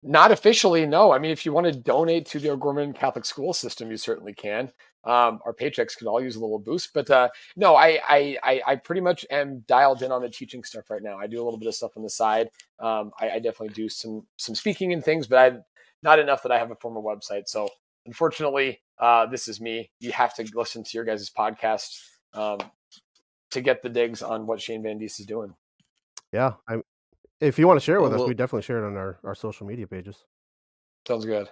[0.03, 1.13] not officially, no.
[1.13, 4.33] I mean, if you want to donate to the O'Gorman Catholic school system, you certainly
[4.33, 4.71] can.
[5.03, 8.75] Um, our paychecks could all use a little boost, but uh, no, I, I, I
[8.75, 11.17] pretty much am dialed in on the teaching stuff right now.
[11.17, 12.49] I do a little bit of stuff on the side.
[12.79, 15.57] Um, I, I, definitely do some some speaking and things, but I
[16.03, 17.47] not enough that I have a formal website.
[17.47, 17.67] So
[18.05, 19.89] unfortunately, uh, this is me.
[19.99, 21.99] You have to listen to your guys' podcast
[22.33, 22.59] um,
[23.51, 25.53] to get the digs on what Shane Vandiest is doing.
[26.31, 26.83] Yeah, I'm
[27.41, 29.17] if you want to share it with well, us, we definitely share it on our,
[29.23, 30.23] our social media pages.
[31.07, 31.49] Sounds good.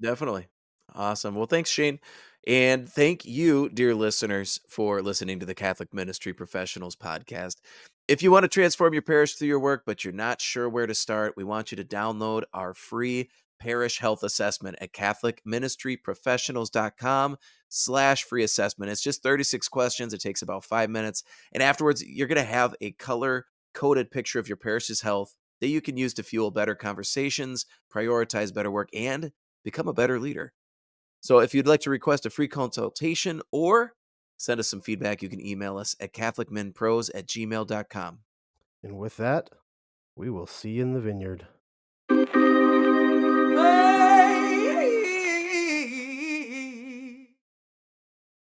[0.00, 0.46] Definitely.
[0.94, 1.34] Awesome.
[1.34, 1.98] Well, thanks, Shane.
[2.46, 7.56] And thank you, dear listeners, for listening to the Catholic Ministry Professionals podcast.
[8.08, 10.86] If you want to transform your parish through your work, but you're not sure where
[10.86, 13.28] to start, we want you to download our free
[13.60, 17.36] parish health assessment at catholicministryprofessionals.com
[17.68, 18.90] slash free assessment.
[18.90, 20.14] It's just 36 questions.
[20.14, 21.22] It takes about five minutes.
[21.52, 23.44] And afterwards, you're going to have a color
[23.74, 28.54] coded picture of your parish's health that you can use to fuel better conversations, prioritize
[28.54, 29.32] better work, and
[29.64, 30.54] become a better leader.
[31.20, 33.92] So if you'd like to request a free consultation or
[34.38, 38.18] send us some feedback, you can email us at catholicminpros at gmail.com.
[38.82, 39.50] And with that,
[40.16, 41.46] we will see you in the vineyard.